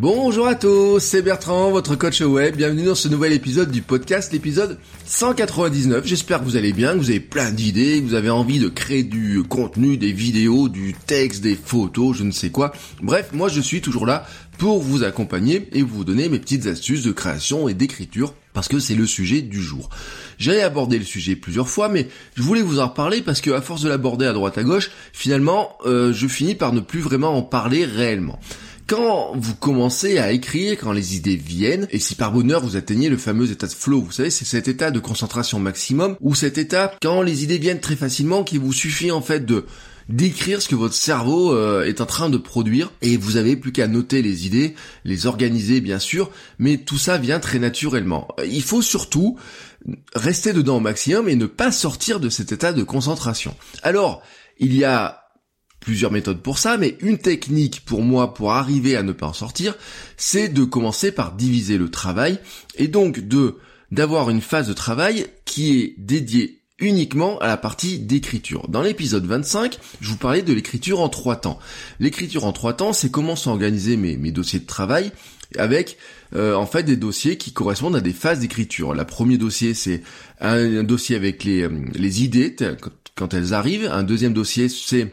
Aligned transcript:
Bonjour 0.00 0.46
à 0.46 0.54
tous, 0.54 0.98
c'est 0.98 1.20
Bertrand, 1.20 1.72
votre 1.72 1.94
coach 1.94 2.22
web. 2.22 2.56
Bienvenue 2.56 2.84
dans 2.84 2.94
ce 2.94 3.06
nouvel 3.08 3.34
épisode 3.34 3.70
du 3.70 3.82
podcast, 3.82 4.32
l'épisode 4.32 4.78
199. 5.04 6.06
J'espère 6.06 6.40
que 6.40 6.46
vous 6.46 6.56
allez 6.56 6.72
bien, 6.72 6.94
que 6.94 7.00
vous 7.00 7.10
avez 7.10 7.20
plein 7.20 7.50
d'idées, 7.50 8.00
que 8.00 8.06
vous 8.06 8.14
avez 8.14 8.30
envie 8.30 8.58
de 8.58 8.70
créer 8.70 9.02
du 9.02 9.42
contenu, 9.42 9.98
des 9.98 10.12
vidéos, 10.12 10.70
du 10.70 10.94
texte, 10.94 11.42
des 11.42 11.54
photos, 11.54 12.16
je 12.16 12.24
ne 12.24 12.30
sais 12.30 12.48
quoi. 12.48 12.72
Bref, 13.02 13.28
moi 13.34 13.50
je 13.50 13.60
suis 13.60 13.82
toujours 13.82 14.06
là 14.06 14.24
pour 14.56 14.80
vous 14.80 15.04
accompagner 15.04 15.68
et 15.72 15.82
vous 15.82 16.02
donner 16.02 16.30
mes 16.30 16.38
petites 16.38 16.66
astuces 16.66 17.02
de 17.02 17.12
création 17.12 17.68
et 17.68 17.74
d'écriture 17.74 18.32
parce 18.54 18.68
que 18.68 18.78
c'est 18.78 18.94
le 18.94 19.06
sujet 19.06 19.42
du 19.42 19.62
jour. 19.62 19.90
J'ai 20.38 20.62
abordé 20.62 20.98
le 20.98 21.04
sujet 21.04 21.36
plusieurs 21.36 21.68
fois, 21.68 21.90
mais 21.90 22.08
je 22.36 22.42
voulais 22.42 22.62
vous 22.62 22.80
en 22.80 22.88
reparler 22.88 23.20
parce 23.20 23.42
que 23.42 23.50
à 23.50 23.60
force 23.60 23.82
de 23.82 23.90
l'aborder 23.90 24.24
à 24.24 24.32
droite 24.32 24.56
à 24.56 24.62
gauche, 24.62 24.90
finalement, 25.12 25.76
euh, 25.84 26.14
je 26.14 26.26
finis 26.26 26.54
par 26.54 26.72
ne 26.72 26.80
plus 26.80 27.00
vraiment 27.00 27.36
en 27.36 27.42
parler 27.42 27.84
réellement. 27.84 28.38
Quand 28.90 29.34
vous 29.36 29.54
commencez 29.54 30.18
à 30.18 30.32
écrire, 30.32 30.76
quand 30.76 30.90
les 30.90 31.14
idées 31.14 31.36
viennent, 31.36 31.86
et 31.92 32.00
si 32.00 32.16
par 32.16 32.32
bonheur 32.32 32.60
vous 32.60 32.74
atteignez 32.74 33.08
le 33.08 33.16
fameux 33.16 33.52
état 33.52 33.68
de 33.68 33.72
flow, 33.72 34.00
vous 34.00 34.10
savez, 34.10 34.30
c'est 34.30 34.44
cet 34.44 34.66
état 34.66 34.90
de 34.90 34.98
concentration 34.98 35.60
maximum, 35.60 36.16
ou 36.20 36.34
cet 36.34 36.58
état 36.58 36.92
quand 37.00 37.22
les 37.22 37.44
idées 37.44 37.58
viennent 37.58 37.78
très 37.78 37.94
facilement, 37.94 38.42
qu'il 38.42 38.58
vous 38.58 38.72
suffit 38.72 39.12
en 39.12 39.22
fait 39.22 39.46
de 39.46 39.64
d'écrire 40.08 40.60
ce 40.60 40.68
que 40.68 40.74
votre 40.74 40.96
cerveau 40.96 41.54
euh, 41.54 41.84
est 41.84 42.00
en 42.00 42.06
train 42.06 42.30
de 42.30 42.36
produire 42.36 42.90
et 43.00 43.16
vous 43.16 43.36
avez 43.36 43.54
plus 43.54 43.70
qu'à 43.70 43.86
noter 43.86 44.22
les 44.22 44.44
idées, 44.48 44.74
les 45.04 45.26
organiser 45.26 45.80
bien 45.80 46.00
sûr, 46.00 46.32
mais 46.58 46.78
tout 46.78 46.98
ça 46.98 47.16
vient 47.16 47.38
très 47.38 47.60
naturellement. 47.60 48.26
Il 48.44 48.64
faut 48.64 48.82
surtout 48.82 49.38
rester 50.16 50.52
dedans 50.52 50.78
au 50.78 50.80
maximum 50.80 51.28
et 51.28 51.36
ne 51.36 51.46
pas 51.46 51.70
sortir 51.70 52.18
de 52.18 52.28
cet 52.28 52.50
état 52.50 52.72
de 52.72 52.82
concentration. 52.82 53.54
Alors, 53.84 54.20
il 54.58 54.74
y 54.74 54.82
a 54.82 55.19
plusieurs 55.80 56.12
méthodes 56.12 56.42
pour 56.42 56.58
ça, 56.58 56.76
mais 56.76 56.96
une 57.00 57.18
technique 57.18 57.84
pour 57.84 58.02
moi 58.02 58.34
pour 58.34 58.52
arriver 58.52 58.96
à 58.96 59.02
ne 59.02 59.12
pas 59.12 59.26
en 59.26 59.32
sortir, 59.32 59.76
c'est 60.16 60.48
de 60.48 60.64
commencer 60.64 61.10
par 61.10 61.32
diviser 61.32 61.78
le 61.78 61.90
travail 61.90 62.38
et 62.76 62.88
donc 62.88 63.20
de 63.20 63.56
d'avoir 63.90 64.30
une 64.30 64.40
phase 64.40 64.68
de 64.68 64.72
travail 64.72 65.26
qui 65.44 65.80
est 65.80 65.94
dédiée 65.98 66.60
uniquement 66.78 67.38
à 67.38 67.48
la 67.48 67.56
partie 67.56 67.98
d'écriture. 67.98 68.68
Dans 68.68 68.82
l'épisode 68.82 69.26
25, 69.26 69.78
je 70.00 70.10
vous 70.10 70.16
parlais 70.16 70.42
de 70.42 70.52
l'écriture 70.52 71.00
en 71.00 71.08
trois 71.08 71.36
temps. 71.36 71.58
L'écriture 71.98 72.44
en 72.44 72.52
trois 72.52 72.72
temps, 72.72 72.92
c'est 72.92 73.10
comment 73.10 73.36
sont 73.36 73.50
organisés 73.50 73.96
mes, 73.96 74.16
mes 74.16 74.30
dossiers 74.30 74.60
de 74.60 74.66
travail 74.66 75.12
avec 75.58 75.98
euh, 76.34 76.54
en 76.54 76.66
fait 76.66 76.84
des 76.84 76.96
dossiers 76.96 77.36
qui 77.36 77.52
correspondent 77.52 77.96
à 77.96 78.00
des 78.00 78.12
phases 78.12 78.40
d'écriture. 78.40 78.94
Le 78.94 79.04
premier 79.04 79.36
dossier, 79.36 79.74
c'est 79.74 80.02
un, 80.40 80.78
un, 80.78 80.84
dossier 80.84 81.16
avec 81.16 81.44
les, 81.44 81.62
euh, 81.62 81.70
les 81.94 82.22
idées 82.22 82.54
quand 83.16 83.34
elles 83.34 83.52
arrivent. 83.52 83.88
Un 83.90 84.04
deuxième 84.04 84.32
dossier, 84.32 84.68
c'est 84.68 85.12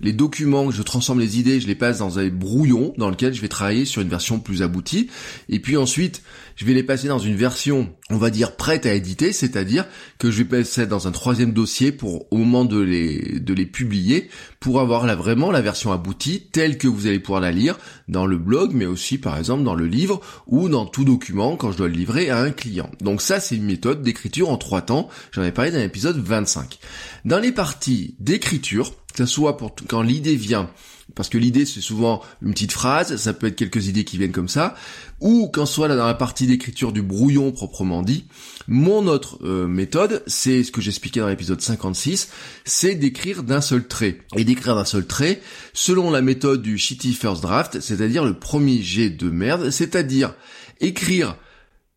les 0.00 0.12
documents, 0.12 0.70
je 0.70 0.82
transforme 0.82 1.20
les 1.20 1.38
idées, 1.38 1.60
je 1.60 1.66
les 1.66 1.74
passe 1.74 1.98
dans 1.98 2.18
un 2.18 2.28
brouillon 2.28 2.94
dans 2.96 3.10
lequel 3.10 3.34
je 3.34 3.40
vais 3.40 3.48
travailler 3.48 3.84
sur 3.84 4.02
une 4.02 4.08
version 4.08 4.38
plus 4.38 4.62
aboutie. 4.62 5.08
Et 5.48 5.60
puis 5.60 5.76
ensuite, 5.76 6.22
je 6.56 6.64
vais 6.64 6.74
les 6.74 6.82
passer 6.82 7.08
dans 7.08 7.18
une 7.18 7.36
version, 7.36 7.92
on 8.10 8.16
va 8.16 8.30
dire, 8.30 8.56
prête 8.56 8.86
à 8.86 8.94
éditer, 8.94 9.32
c'est-à-dire 9.32 9.86
que 10.18 10.30
je 10.30 10.38
vais 10.38 10.44
passer 10.44 10.86
dans 10.86 11.06
un 11.06 11.12
troisième 11.12 11.52
dossier 11.52 11.92
pour, 11.92 12.30
au 12.32 12.38
moment 12.38 12.64
de 12.64 12.80
les, 12.80 13.40
de 13.40 13.54
les 13.54 13.66
publier, 13.66 14.30
pour 14.60 14.80
avoir 14.80 15.06
là 15.06 15.14
vraiment 15.14 15.50
la 15.50 15.60
version 15.60 15.92
aboutie 15.92 16.48
telle 16.52 16.78
que 16.78 16.88
vous 16.88 17.06
allez 17.06 17.20
pouvoir 17.20 17.40
la 17.40 17.52
lire 17.52 17.78
dans 18.08 18.26
le 18.26 18.38
blog, 18.38 18.72
mais 18.74 18.86
aussi 18.86 19.18
par 19.18 19.36
exemple 19.36 19.64
dans 19.64 19.74
le 19.74 19.86
livre 19.86 20.20
ou 20.46 20.68
dans 20.68 20.86
tout 20.86 21.04
document 21.04 21.56
quand 21.56 21.72
je 21.72 21.76
dois 21.76 21.88
le 21.88 21.94
livrer 21.94 22.30
à 22.30 22.40
un 22.40 22.50
client. 22.50 22.90
Donc 23.00 23.22
ça, 23.22 23.40
c'est 23.40 23.56
une 23.56 23.64
méthode 23.64 24.02
d'écriture 24.02 24.50
en 24.50 24.56
trois 24.56 24.82
temps. 24.82 25.08
J'en 25.32 25.42
ai 25.42 25.52
parlé 25.52 25.70
dans 25.70 25.78
l'épisode 25.78 26.18
25. 26.18 26.78
Dans 27.24 27.38
les 27.38 27.52
parties 27.52 28.16
d'écriture, 28.18 28.92
que 29.16 29.24
ce 29.24 29.32
soit 29.32 29.56
pour 29.56 29.74
quand 29.88 30.02
l'idée 30.02 30.36
vient, 30.36 30.70
parce 31.14 31.28
que 31.28 31.38
l'idée 31.38 31.64
c'est 31.64 31.80
souvent 31.80 32.22
une 32.42 32.52
petite 32.52 32.72
phrase, 32.72 33.16
ça 33.16 33.32
peut 33.32 33.46
être 33.46 33.56
quelques 33.56 33.86
idées 33.86 34.04
qui 34.04 34.18
viennent 34.18 34.32
comme 34.32 34.48
ça, 34.48 34.74
ou 35.20 35.48
quand 35.50 35.64
soit 35.64 35.88
dans 35.88 36.06
la 36.06 36.14
partie 36.14 36.46
d'écriture 36.46 36.92
du 36.92 37.00
brouillon 37.00 37.50
proprement 37.50 38.02
dit, 38.02 38.26
mon 38.68 39.06
autre 39.06 39.38
euh, 39.42 39.66
méthode, 39.66 40.22
c'est 40.26 40.64
ce 40.64 40.70
que 40.70 40.82
j'expliquais 40.82 41.20
dans 41.20 41.28
l'épisode 41.28 41.62
56, 41.62 42.28
c'est 42.64 42.94
d'écrire 42.94 43.42
d'un 43.42 43.62
seul 43.62 43.86
trait. 43.86 44.18
Et 44.36 44.44
d'écrire 44.44 44.74
d'un 44.74 44.84
seul 44.84 45.06
trait, 45.06 45.40
selon 45.72 46.10
la 46.10 46.20
méthode 46.20 46.60
du 46.60 46.76
shitty 46.76 47.14
first 47.14 47.40
draft, 47.40 47.80
c'est-à-dire 47.80 48.24
le 48.24 48.34
premier 48.34 48.82
jet 48.82 49.08
de 49.08 49.30
merde, 49.30 49.70
c'est-à-dire 49.70 50.34
écrire 50.80 51.36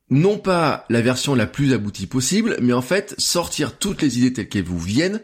non 0.09 0.37
pas 0.37 0.85
la 0.89 1.01
version 1.01 1.35
la 1.35 1.47
plus 1.47 1.73
aboutie 1.73 2.07
possible, 2.07 2.57
mais 2.61 2.73
en 2.73 2.81
fait 2.81 3.13
sortir 3.17 3.77
toutes 3.77 4.01
les 4.01 4.17
idées 4.19 4.33
telles 4.33 4.49
qu'elles 4.49 4.63
vous 4.63 4.79
viennent, 4.79 5.21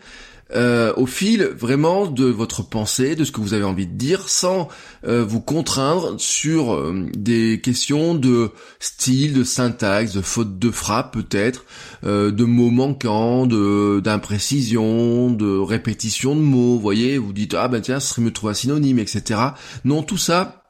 euh, 0.53 0.93
au 0.95 1.07
fil 1.07 1.43
vraiment 1.43 2.05
de 2.05 2.25
votre 2.25 2.61
pensée, 2.61 3.15
de 3.15 3.23
ce 3.23 3.31
que 3.31 3.41
vous 3.41 3.55
avez 3.55 3.63
envie 3.63 3.87
de 3.87 3.95
dire, 3.95 4.29
sans 4.29 4.67
euh, 5.07 5.25
vous 5.25 5.41
contraindre 5.41 6.19
sur 6.19 6.73
euh, 6.73 7.07
des 7.17 7.59
questions 7.63 8.13
de 8.13 8.51
style, 8.79 9.33
de 9.33 9.43
syntaxe, 9.43 10.13
de 10.13 10.21
faute 10.21 10.59
de 10.59 10.69
frappe 10.69 11.13
peut-être, 11.13 11.65
de 12.03 12.43
mots 12.43 12.69
manquants, 12.69 13.47
de 13.47 13.99
d'imprécision, 14.03 15.31
de 15.31 15.57
répétition 15.57 16.35
de 16.35 16.41
mots. 16.41 16.75
Vous 16.75 16.79
voyez, 16.79 17.17
vous 17.17 17.33
dites 17.33 17.55
ah 17.55 17.67
ben 17.67 17.81
tiens, 17.81 17.99
ce 17.99 18.09
serait 18.09 18.21
mieux 18.21 18.29
de 18.29 18.35
trouver 18.35 18.51
un 18.51 18.55
synonyme, 18.55 18.99
etc. 18.99 19.39
Non, 19.83 20.03
tout 20.03 20.17
ça 20.17 20.64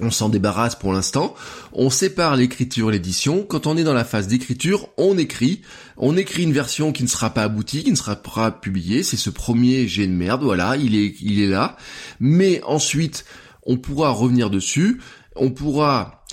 on 0.00 0.10
s'en 0.10 0.28
débarrasse 0.28 0.76
pour 0.76 0.92
l'instant. 0.92 1.34
On 1.72 1.90
sépare 1.90 2.36
l'écriture 2.36 2.90
et 2.90 2.92
l'édition. 2.92 3.42
Quand 3.42 3.66
on 3.66 3.76
est 3.76 3.84
dans 3.84 3.94
la 3.94 4.04
phase 4.04 4.28
d'écriture, 4.28 4.88
on 4.96 5.18
écrit. 5.18 5.62
On 5.96 6.16
écrit 6.16 6.44
une 6.44 6.52
version 6.52 6.92
qui 6.92 7.02
ne 7.02 7.08
sera 7.08 7.30
pas 7.30 7.42
aboutie, 7.42 7.84
qui 7.84 7.90
ne 7.90 7.96
sera 7.96 8.16
pas 8.16 8.50
publiée. 8.50 9.02
C'est 9.02 9.16
ce 9.16 9.30
premier 9.30 9.88
jet 9.88 10.06
de 10.06 10.12
merde. 10.12 10.42
Voilà, 10.42 10.76
il 10.76 10.94
est, 10.94 11.14
il 11.20 11.40
est 11.40 11.48
là. 11.48 11.76
Mais 12.20 12.62
ensuite, 12.64 13.24
on 13.64 13.76
pourra 13.76 14.10
revenir 14.10 14.50
dessus. 14.50 15.00
On 15.34 15.50
pourra 15.50 16.24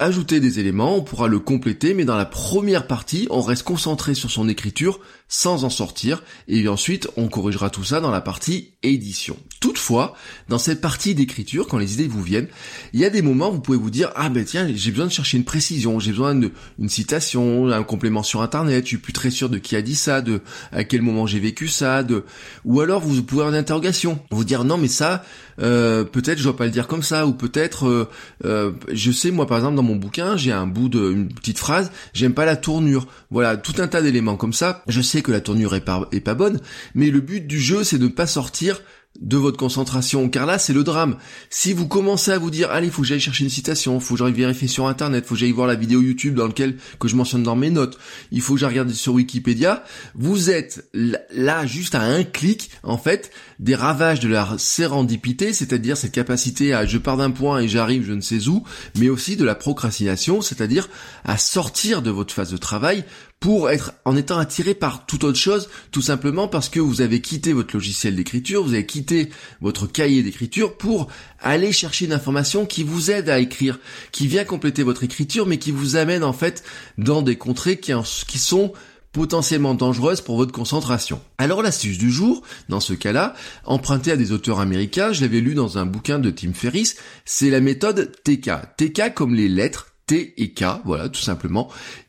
ajouter 0.00 0.40
des 0.40 0.58
éléments, 0.58 0.96
on 0.96 1.02
pourra 1.02 1.28
le 1.28 1.38
compléter, 1.38 1.94
mais 1.94 2.04
dans 2.04 2.16
la 2.16 2.24
première 2.24 2.86
partie, 2.86 3.26
on 3.30 3.40
reste 3.40 3.62
concentré 3.62 4.14
sur 4.14 4.30
son 4.30 4.48
écriture 4.48 5.00
sans 5.28 5.64
en 5.64 5.70
sortir, 5.70 6.22
et 6.48 6.68
ensuite 6.68 7.08
on 7.16 7.28
corrigera 7.28 7.70
tout 7.70 7.84
ça 7.84 8.00
dans 8.00 8.10
la 8.10 8.20
partie 8.20 8.74
édition. 8.82 9.36
Toutefois, 9.60 10.14
dans 10.48 10.58
cette 10.58 10.80
partie 10.80 11.14
d'écriture, 11.14 11.66
quand 11.66 11.78
les 11.78 11.94
idées 11.94 12.06
vous 12.06 12.22
viennent, 12.22 12.48
il 12.92 13.00
y 13.00 13.04
a 13.04 13.10
des 13.10 13.22
moments 13.22 13.48
où 13.48 13.54
vous 13.54 13.60
pouvez 13.60 13.78
vous 13.78 13.90
dire 13.90 14.12
ah 14.14 14.28
ben 14.28 14.44
tiens 14.44 14.68
j'ai 14.72 14.90
besoin 14.90 15.06
de 15.06 15.12
chercher 15.12 15.36
une 15.36 15.44
précision, 15.44 15.98
j'ai 15.98 16.12
besoin 16.12 16.34
d'une 16.34 16.88
citation, 16.88 17.68
un 17.68 17.82
complément 17.82 18.22
sur 18.22 18.42
internet, 18.42 18.84
je 18.84 18.88
suis 18.88 18.98
plus 18.98 19.12
très 19.12 19.30
sûr 19.30 19.48
de 19.48 19.58
qui 19.58 19.74
a 19.74 19.82
dit 19.82 19.96
ça, 19.96 20.20
de 20.20 20.42
à 20.72 20.84
quel 20.84 21.02
moment 21.02 21.26
j'ai 21.26 21.40
vécu 21.40 21.66
ça, 21.68 22.02
de 22.02 22.24
ou 22.64 22.80
alors 22.80 23.00
vous 23.00 23.22
pouvez 23.22 23.42
avoir 23.42 23.54
une 23.54 23.60
interrogation, 23.60 24.20
vous 24.30 24.44
dire 24.44 24.64
non 24.64 24.76
mais 24.76 24.88
ça 24.88 25.24
euh, 25.60 26.04
peut-être 26.04 26.38
je 26.38 26.44
dois 26.44 26.56
pas 26.56 26.66
le 26.66 26.70
dire 26.70 26.86
comme 26.86 27.02
ça, 27.02 27.26
ou 27.26 27.32
peut-être 27.32 27.88
euh, 27.88 28.08
euh, 28.44 28.72
je 28.92 29.10
sais 29.10 29.30
moi 29.30 29.46
par 29.46 29.58
exemple 29.58 29.76
dans 29.76 29.82
mon 29.82 29.96
bouquin 29.96 30.36
j'ai 30.36 30.52
un 30.52 30.66
bout 30.66 30.88
de 30.88 31.10
une 31.10 31.28
petite 31.28 31.58
phrase, 31.58 31.90
j'aime 32.12 32.34
pas 32.34 32.44
la 32.44 32.56
tournure, 32.56 33.06
voilà 33.30 33.56
tout 33.56 33.74
un 33.78 33.88
tas 33.88 34.02
d'éléments 34.02 34.36
comme 34.36 34.52
ça, 34.52 34.82
je 34.86 35.00
sais 35.00 35.15
que 35.22 35.32
la 35.32 35.40
tournure 35.40 35.74
est 35.74 35.80
pas, 35.80 36.34
bonne, 36.34 36.60
mais 36.94 37.10
le 37.10 37.20
but 37.20 37.46
du 37.46 37.60
jeu 37.60 37.84
c'est 37.84 37.98
de 37.98 38.04
ne 38.04 38.08
pas 38.08 38.26
sortir 38.26 38.80
de 39.20 39.36
votre 39.36 39.56
concentration, 39.56 40.28
car 40.28 40.46
là 40.46 40.58
c'est 40.58 40.72
le 40.72 40.84
drame. 40.84 41.16
Si 41.50 41.72
vous 41.72 41.88
commencez 41.88 42.30
à 42.30 42.38
vous 42.38 42.50
dire 42.50 42.70
allez, 42.70 42.90
faut 42.90 43.02
que 43.02 43.08
j'aille 43.08 43.20
chercher 43.20 43.44
une 43.44 43.50
citation, 43.50 43.98
faut 44.00 44.14
que 44.14 44.18
j'aille 44.18 44.32
vérifier 44.32 44.68
sur 44.68 44.86
internet, 44.86 45.24
faut 45.26 45.34
que 45.34 45.40
j'aille 45.40 45.52
voir 45.52 45.66
la 45.66 45.74
vidéo 45.74 46.02
YouTube 46.02 46.34
dans 46.34 46.46
lequel 46.46 46.76
que 47.00 47.08
je 47.08 47.16
mentionne 47.16 47.42
dans 47.42 47.56
mes 47.56 47.70
notes, 47.70 47.98
il 48.30 48.40
faut 48.40 48.54
que 48.54 48.60
j'aille 48.60 48.70
regarder 48.70 48.94
sur 48.94 49.14
Wikipédia, 49.14 49.84
vous 50.14 50.50
êtes 50.50 50.88
là 50.92 51.66
juste 51.66 51.94
à 51.94 52.02
un 52.02 52.24
clic 52.24 52.70
en 52.82 52.98
fait 52.98 53.30
des 53.58 53.74
ravages 53.74 54.20
de 54.20 54.28
la 54.28 54.54
sérendipité, 54.58 55.52
c'est-à-dire 55.52 55.96
cette 55.96 56.12
capacité 56.12 56.74
à 56.74 56.86
je 56.86 56.98
pars 56.98 57.16
d'un 57.16 57.30
point 57.30 57.60
et 57.60 57.68
j'arrive 57.68 58.04
je 58.06 58.12
ne 58.12 58.20
sais 58.20 58.48
où, 58.48 58.64
mais 58.98 59.08
aussi 59.08 59.36
de 59.36 59.44
la 59.44 59.54
procrastination, 59.54 60.42
c'est-à-dire 60.42 60.88
à 61.24 61.38
sortir 61.38 62.02
de 62.02 62.10
votre 62.10 62.34
phase 62.34 62.50
de 62.50 62.56
travail 62.56 63.04
pour 63.40 63.70
être 63.70 63.92
en 64.04 64.16
étant 64.16 64.38
attiré 64.38 64.74
par 64.74 65.06
toute 65.06 65.24
autre 65.24 65.38
chose, 65.38 65.68
tout 65.92 66.02
simplement 66.02 66.48
parce 66.48 66.68
que 66.68 66.80
vous 66.80 67.00
avez 67.00 67.20
quitté 67.20 67.52
votre 67.52 67.74
logiciel 67.74 68.16
d'écriture, 68.16 68.64
vous 68.64 68.72
avez 68.72 68.86
quitté 68.86 69.30
votre 69.60 69.86
cahier 69.86 70.22
d'écriture 70.22 70.76
pour 70.76 71.08
aller 71.40 71.72
chercher 71.72 72.06
une 72.06 72.12
information 72.12 72.66
qui 72.66 72.82
vous 72.82 73.10
aide 73.10 73.28
à 73.28 73.38
écrire, 73.38 73.78
qui 74.10 74.26
vient 74.26 74.44
compléter 74.44 74.82
votre 74.82 75.04
écriture, 75.04 75.46
mais 75.46 75.58
qui 75.58 75.70
vous 75.70 75.96
amène 75.96 76.24
en 76.24 76.32
fait 76.32 76.64
dans 76.98 77.22
des 77.22 77.36
contrées 77.36 77.78
qui, 77.78 77.92
sont 78.38 78.72
potentiellement 79.12 79.74
dangereuses 79.74 80.20
pour 80.20 80.36
votre 80.36 80.52
concentration. 80.52 81.20
Alors 81.38 81.62
l'astuce 81.62 81.98
du 81.98 82.10
jour, 82.10 82.42
dans 82.68 82.80
ce 82.80 82.94
cas-là, 82.94 83.34
empruntée 83.64 84.12
à 84.12 84.16
des 84.16 84.32
auteurs 84.32 84.60
américains, 84.60 85.12
je 85.12 85.20
l'avais 85.20 85.40
lu 85.40 85.54
dans 85.54 85.78
un 85.78 85.86
bouquin 85.86 86.18
de 86.18 86.30
Tim 86.30 86.52
Ferriss, 86.52 86.96
c'est 87.24 87.50
la 87.50 87.60
méthode 87.60 88.12
TK. 88.24 88.50
TK 88.76 89.14
comme 89.14 89.34
les 89.34 89.48
lettres 89.48 89.88
T 90.06 90.34
et 90.40 90.52
K, 90.52 90.64
voilà, 90.84 91.08
tout 91.08 91.20
simplement. 91.20 91.68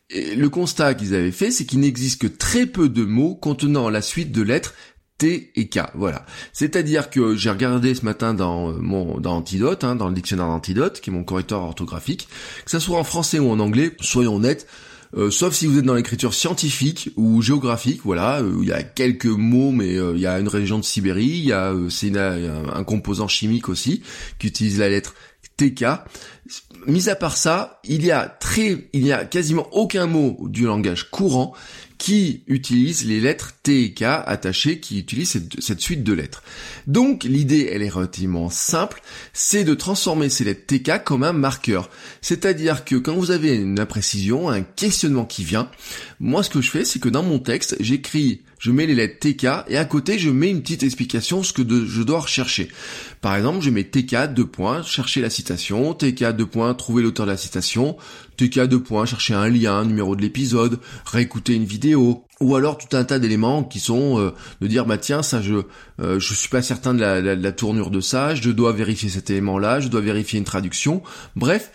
Le 0.10 0.48
constat 0.48 0.94
qu'ils 0.94 1.14
avaient 1.16 1.32
fait, 1.32 1.52
c'est 1.52 1.66
qu'il 1.66 1.82
n'existe 1.82 2.22
que 2.22 2.28
très 2.28 2.66
peu 2.66 2.88
de 2.88 3.04
mots 3.04 3.36
contenant 3.36 3.90
la 3.90 4.02
suite 4.02 4.32
de 4.32 4.42
lettres 4.42 4.74
T 5.18 5.52
et 5.56 5.68
K, 5.68 5.80
voilà. 5.96 6.26
C'est-à-dire 6.54 7.10
que 7.10 7.36
j'ai 7.36 7.50
regardé 7.50 7.96
ce 7.96 8.06
matin 8.06 8.34
dans 8.34 8.70
euh, 8.70 8.78
mon 8.80 9.20
dans 9.20 9.44
hein, 9.44 9.96
dans 9.96 10.08
le 10.08 10.14
dictionnaire 10.14 10.48
d'Antidote, 10.48 11.02
qui 11.02 11.10
est 11.10 11.14
mon 11.14 11.24
correcteur 11.24 11.62
orthographique, 11.62 12.28
que 12.64 12.72
ça 12.72 12.80
soit 12.80 13.00
en 13.00 13.04
français 13.04 13.40
ou 13.40 13.50
en 13.50 13.60
anglais, 13.60 13.98
soyons 14.00 14.36
honnêtes, 14.36 14.68
euh, 15.16 15.32
sauf 15.32 15.56
si 15.56 15.66
vous 15.66 15.80
êtes 15.80 15.86
dans 15.86 15.96
l'écriture 15.96 16.36
scientifique 16.36 17.10
ou 17.16 17.42
géographique, 17.42 18.02
voilà, 18.04 18.42
euh, 18.42 18.60
il 18.62 18.68
y 18.68 18.72
a 18.72 18.84
quelques 18.84 19.26
mots, 19.26 19.72
mais 19.72 19.96
il 19.96 20.20
y 20.20 20.28
a 20.28 20.40
une 20.40 20.50
région 20.50 20.78
de 20.78 20.84
Sibérie, 20.84 21.26
il 21.26 21.46
y 21.46 21.54
a 21.54 21.74
c'est 21.90 22.16
un 22.16 22.84
composant 22.84 23.28
chimique 23.28 23.70
aussi 23.70 24.04
qui 24.38 24.48
utilise 24.48 24.78
la 24.78 24.90
lettre 24.90 25.16
TK. 25.58 25.86
Mis 26.86 27.10
à 27.10 27.16
part 27.16 27.36
ça, 27.36 27.82
il 27.84 28.06
y 28.06 28.12
a 28.12 28.28
très, 28.28 28.90
il 28.94 29.06
y 29.06 29.12
a 29.12 29.26
quasiment 29.26 29.68
aucun 29.74 30.06
mot 30.06 30.38
du 30.48 30.66
langage 30.66 31.10
courant 31.10 31.54
qui 31.98 32.44
utilise 32.48 33.06
les 33.06 33.20
lettres 33.20 33.54
T 33.64 33.94
attachées, 34.02 34.80
qui 34.80 35.00
utilise 35.00 35.44
cette, 35.60 35.82
suite 35.82 36.04
de 36.04 36.14
lettres. 36.14 36.44
Donc 36.86 37.24
l'idée, 37.24 37.70
elle 37.72 37.82
est 37.82 37.90
relativement 37.90 38.50
simple, 38.50 39.02
c'est 39.34 39.64
de 39.64 39.74
transformer 39.74 40.30
ces 40.30 40.44
lettres 40.44 40.66
TK 40.68 41.04
comme 41.04 41.24
un 41.24 41.34
marqueur. 41.34 41.90
C'est-à-dire 42.22 42.86
que 42.86 42.96
quand 42.96 43.16
vous 43.16 43.32
avez 43.32 43.56
une 43.56 43.80
imprécision, 43.80 44.50
un 44.50 44.62
questionnement 44.62 45.26
qui 45.26 45.44
vient, 45.44 45.70
moi 46.20 46.44
ce 46.44 46.50
que 46.50 46.62
je 46.62 46.70
fais, 46.70 46.86
c'est 46.86 47.00
que 47.00 47.10
dans 47.10 47.24
mon 47.24 47.40
texte, 47.40 47.76
j'écris 47.80 48.44
je 48.60 48.72
mets 48.72 48.86
les 48.86 48.96
lettres 48.96 49.20
TK 49.20 49.70
et 49.70 49.78
à 49.78 49.86
côté 49.86 50.18
je 50.18 50.30
mets 50.30 50.50
une 50.50 50.62
petite 50.62 50.84
explication 50.84 51.44
ce 51.44 51.54
que 51.54 51.64
je 51.86 52.02
dois 52.04 52.22
rechercher. 52.22 52.70
Par 53.22 53.36
exemple, 53.36 53.64
je 53.64 53.70
mets 53.70 53.84
TK 53.84 54.34
deux 54.34 54.48
points, 54.48 54.84
chercher 54.84 55.22
la 55.22 55.30
citation, 55.30 55.94
TK 55.94 56.36
deux 56.36 56.46
points, 56.46 56.74
trouver 56.74 57.04
l'auteur 57.04 57.26
de 57.26 57.32
la 57.32 57.38
citation, 57.38 57.98
TK 58.38 58.62
deux 58.68 58.82
points, 58.82 59.06
chercher 59.06 59.34
un 59.34 59.50
lien, 59.50 59.78
un 59.78 59.86
numéro 59.86 60.16
de 60.16 60.22
l'épisode, 60.22 60.80
réécouter 61.06 61.54
une 61.54 61.66
vidéo, 61.66 62.26
ou 62.40 62.56
alors 62.56 62.78
tout 62.78 62.96
un 62.96 63.04
tas 63.04 63.20
d'éléments 63.20 63.64
qui 63.64 63.80
sont 63.80 64.20
euh, 64.20 64.32
de 64.62 64.68
dire 64.68 64.86
bah 64.86 64.98
tiens 64.98 65.24
ça 65.24 65.42
je 65.42 65.56
euh, 66.00 66.20
je 66.20 66.34
suis 66.36 66.50
pas 66.50 66.62
certain 66.62 66.94
de 66.94 67.00
la, 67.00 67.22
de 67.22 67.44
la 67.44 67.52
tournure 67.52 67.90
de 67.90 68.00
ça, 68.00 68.36
je 68.36 68.52
dois 68.52 68.74
vérifier 68.74 69.10
cet 69.10 69.30
élément 69.30 69.58
là, 69.58 69.80
je 69.80 69.88
dois 69.88 70.02
vérifier 70.02 70.38
une 70.38 70.46
traduction. 70.46 71.02
Bref, 71.36 71.72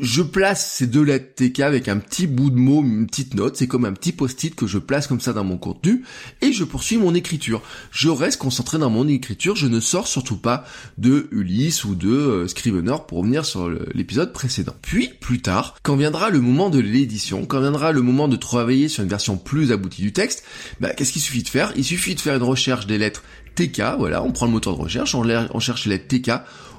je 0.00 0.22
place 0.22 0.72
ces 0.72 0.86
deux 0.86 1.02
lettres 1.02 1.34
TK 1.34 1.60
avec 1.60 1.88
un 1.88 1.98
petit 1.98 2.26
bout 2.26 2.50
de 2.50 2.56
mot, 2.56 2.82
une 2.82 3.06
petite 3.06 3.34
note, 3.34 3.56
c'est 3.56 3.66
comme 3.66 3.84
un 3.84 3.92
petit 3.92 4.12
post-it 4.12 4.54
que 4.54 4.66
je 4.66 4.78
place 4.78 5.06
comme 5.06 5.20
ça 5.20 5.34
dans 5.34 5.44
mon 5.44 5.58
contenu, 5.58 6.02
et 6.40 6.52
je 6.52 6.64
poursuis 6.64 6.96
mon 6.96 7.14
écriture. 7.14 7.62
Je 7.90 8.08
reste 8.08 8.38
concentré 8.38 8.78
dans 8.78 8.88
mon 8.88 9.06
écriture, 9.06 9.54
je 9.54 9.66
ne 9.66 9.80
sors 9.80 10.08
surtout 10.08 10.38
pas 10.38 10.64
de 10.96 11.28
Ulysse 11.30 11.84
ou 11.84 11.94
de 11.94 12.08
euh, 12.08 12.98
pour 13.06 13.18
revenir 13.18 13.44
sur 13.44 13.68
l'épisode 13.94 14.32
précédent. 14.32 14.74
Puis, 14.80 15.10
plus 15.20 15.40
tard, 15.40 15.76
quand 15.82 15.96
viendra 15.96 16.30
le 16.30 16.40
moment 16.40 16.70
de 16.70 16.78
l'édition, 16.78 17.44
quand 17.44 17.60
viendra 17.60 17.92
le 17.92 18.02
moment 18.02 18.28
de 18.28 18.36
travailler 18.36 18.88
sur 18.88 19.02
une 19.02 19.08
version 19.08 19.36
plus 19.36 19.72
aboutie 19.72 20.02
du 20.02 20.12
texte, 20.12 20.44
bah, 20.80 20.90
qu'est-ce 20.94 21.12
qu'il 21.12 21.22
suffit 21.22 21.42
de 21.42 21.48
faire? 21.48 21.72
Il 21.76 21.84
suffit 21.84 22.14
de 22.14 22.20
faire 22.20 22.36
une 22.36 22.42
recherche 22.42 22.86
des 22.86 22.98
lettres 22.98 23.22
TK, 23.56 23.82
voilà, 23.98 24.22
on 24.22 24.32
prend 24.32 24.46
le 24.46 24.52
moteur 24.52 24.76
de 24.76 24.82
recherche, 24.82 25.14
on, 25.14 25.26
on 25.52 25.60
cherche 25.60 25.86
les 25.86 25.96
lettres 25.96 26.08
TK, 26.08 26.30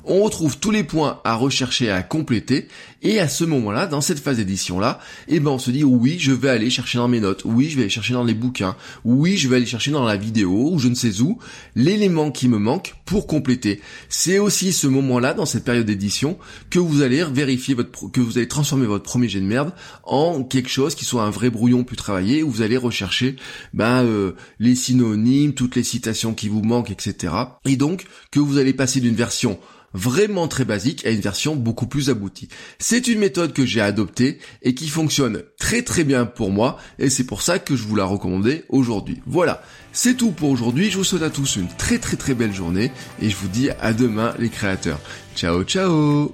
on 0.07 0.23
retrouve 0.23 0.57
tous 0.57 0.71
les 0.71 0.83
points 0.83 1.19
à 1.23 1.35
rechercher, 1.35 1.91
à 1.91 2.01
compléter, 2.01 2.67
et 3.01 3.19
à 3.19 3.27
ce 3.27 3.43
moment-là, 3.43 3.87
dans 3.87 4.01
cette 4.01 4.19
phase 4.19 4.37
d'édition-là, 4.37 4.99
eh 5.27 5.39
ben 5.39 5.51
on 5.51 5.59
se 5.59 5.71
dit 5.71 5.83
oui, 5.83 6.17
je 6.19 6.31
vais 6.31 6.49
aller 6.49 6.69
chercher 6.69 6.97
dans 6.97 7.07
mes 7.07 7.19
notes, 7.19 7.43
oui, 7.45 7.69
je 7.69 7.75
vais 7.75 7.83
aller 7.83 7.89
chercher 7.89 8.13
dans 8.13 8.23
les 8.23 8.33
bouquins, 8.33 8.75
oui, 9.05 9.37
je 9.37 9.47
vais 9.47 9.57
aller 9.57 9.65
chercher 9.65 9.91
dans 9.91 10.03
la 10.03 10.17
vidéo, 10.17 10.71
ou 10.71 10.79
je 10.79 10.87
ne 10.87 10.95
sais 10.95 11.21
où, 11.21 11.37
l'élément 11.75 12.31
qui 12.31 12.47
me 12.47 12.57
manque 12.57 12.95
pour 13.05 13.27
compléter. 13.27 13.81
C'est 14.09 14.39
aussi 14.39 14.73
ce 14.73 14.87
moment-là, 14.87 15.33
dans 15.33 15.45
cette 15.45 15.63
période 15.63 15.85
d'édition, 15.85 16.37
que 16.69 16.79
vous 16.79 17.01
allez 17.01 17.23
vérifier 17.23 17.75
votre, 17.75 18.11
que 18.11 18.21
vous 18.21 18.37
allez 18.37 18.47
transformer 18.47 18.85
votre 18.85 19.03
premier 19.03 19.29
jet 19.29 19.39
de 19.39 19.45
merde 19.45 19.73
en 20.03 20.43
quelque 20.43 20.69
chose 20.69 20.95
qui 20.95 21.05
soit 21.05 21.23
un 21.23 21.29
vrai 21.29 21.49
brouillon 21.49 21.83
plus 21.83 21.97
travaillé, 21.97 22.43
où 22.43 22.49
vous 22.49 22.61
allez 22.61 22.77
rechercher 22.77 23.35
ben, 23.73 24.03
euh, 24.03 24.33
les 24.59 24.75
synonymes, 24.75 25.53
toutes 25.53 25.75
les 25.75 25.83
citations 25.83 26.33
qui 26.33 26.49
vous 26.49 26.63
manquent, 26.63 26.91
etc. 26.91 27.33
Et 27.65 27.77
donc, 27.77 28.05
que 28.31 28.39
vous 28.39 28.57
allez 28.57 28.73
passer 28.73 28.99
d'une 28.99 29.15
version 29.15 29.59
vraiment 29.93 30.47
très 30.47 30.65
basique 30.65 31.05
à 31.05 31.09
une 31.09 31.21
version 31.21 31.55
beaucoup 31.55 31.87
plus 31.87 32.09
aboutie. 32.09 32.49
C'est 32.79 33.07
une 33.07 33.19
méthode 33.19 33.53
que 33.53 33.65
j'ai 33.65 33.81
adoptée 33.81 34.39
et 34.61 34.75
qui 34.75 34.89
fonctionne 34.89 35.43
très 35.59 35.81
très 35.81 36.03
bien 36.03 36.25
pour 36.25 36.51
moi 36.51 36.77
et 36.99 37.09
c'est 37.09 37.25
pour 37.25 37.41
ça 37.41 37.59
que 37.59 37.75
je 37.75 37.83
vous 37.83 37.95
la 37.95 38.05
recommandais 38.05 38.65
aujourd'hui. 38.69 39.21
Voilà, 39.25 39.61
c'est 39.91 40.15
tout 40.15 40.31
pour 40.31 40.49
aujourd'hui. 40.49 40.91
Je 40.91 40.97
vous 40.97 41.03
souhaite 41.03 41.23
à 41.23 41.29
tous 41.29 41.55
une 41.55 41.67
très 41.67 41.99
très 41.99 42.17
très 42.17 42.33
belle 42.33 42.53
journée 42.53 42.91
et 43.21 43.29
je 43.29 43.35
vous 43.35 43.47
dis 43.47 43.69
à 43.69 43.93
demain 43.93 44.33
les 44.39 44.49
créateurs. 44.49 44.99
Ciao 45.35 45.63
ciao 45.63 46.33